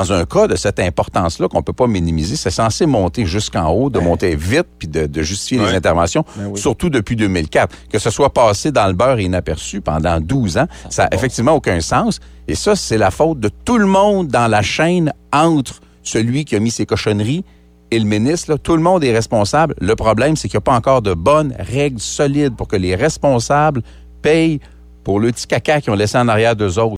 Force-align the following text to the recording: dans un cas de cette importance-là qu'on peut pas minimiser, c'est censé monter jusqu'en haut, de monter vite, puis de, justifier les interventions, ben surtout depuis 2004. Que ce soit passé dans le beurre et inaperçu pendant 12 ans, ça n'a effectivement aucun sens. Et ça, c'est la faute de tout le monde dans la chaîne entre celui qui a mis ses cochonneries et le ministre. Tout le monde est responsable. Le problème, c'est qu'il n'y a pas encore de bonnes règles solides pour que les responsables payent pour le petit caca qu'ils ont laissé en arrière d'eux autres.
dans 0.00 0.14
un 0.14 0.24
cas 0.24 0.46
de 0.46 0.56
cette 0.56 0.80
importance-là 0.80 1.48
qu'on 1.48 1.62
peut 1.62 1.74
pas 1.74 1.86
minimiser, 1.86 2.36
c'est 2.36 2.50
censé 2.50 2.86
monter 2.86 3.26
jusqu'en 3.26 3.68
haut, 3.68 3.90
de 3.90 3.98
monter 3.98 4.34
vite, 4.34 4.66
puis 4.78 4.88
de, 4.88 5.22
justifier 5.22 5.58
les 5.58 5.74
interventions, 5.74 6.24
ben 6.36 6.56
surtout 6.56 6.88
depuis 6.88 7.16
2004. 7.16 7.76
Que 7.92 7.98
ce 7.98 8.08
soit 8.08 8.32
passé 8.32 8.72
dans 8.72 8.86
le 8.86 8.94
beurre 8.94 9.18
et 9.18 9.24
inaperçu 9.24 9.82
pendant 9.82 10.18
12 10.18 10.56
ans, 10.56 10.66
ça 10.88 11.02
n'a 11.02 11.08
effectivement 11.12 11.52
aucun 11.52 11.80
sens. 11.80 12.18
Et 12.48 12.54
ça, 12.54 12.76
c'est 12.76 12.96
la 12.96 13.10
faute 13.10 13.40
de 13.40 13.50
tout 13.50 13.76
le 13.76 13.84
monde 13.84 14.28
dans 14.28 14.48
la 14.48 14.62
chaîne 14.62 15.12
entre 15.34 15.80
celui 16.02 16.46
qui 16.46 16.56
a 16.56 16.60
mis 16.60 16.70
ses 16.70 16.86
cochonneries 16.86 17.44
et 17.90 17.98
le 17.98 18.06
ministre. 18.06 18.56
Tout 18.56 18.76
le 18.76 18.82
monde 18.82 19.04
est 19.04 19.12
responsable. 19.12 19.74
Le 19.82 19.96
problème, 19.96 20.34
c'est 20.34 20.48
qu'il 20.48 20.56
n'y 20.56 20.62
a 20.62 20.68
pas 20.72 20.76
encore 20.76 21.02
de 21.02 21.12
bonnes 21.12 21.54
règles 21.58 22.00
solides 22.00 22.56
pour 22.56 22.68
que 22.68 22.76
les 22.76 22.94
responsables 22.94 23.82
payent 24.22 24.60
pour 25.04 25.20
le 25.20 25.30
petit 25.30 25.46
caca 25.46 25.80
qu'ils 25.80 25.92
ont 25.92 25.96
laissé 25.96 26.16
en 26.16 26.28
arrière 26.28 26.56
d'eux 26.56 26.78
autres. 26.78 26.88